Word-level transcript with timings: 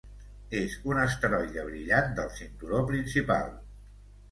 És 0.59 0.77
un 0.91 1.01
asteroide 1.01 1.67
brillant 1.69 2.11
del 2.21 2.33
cinturó 2.41 2.83
principal. 2.91 3.57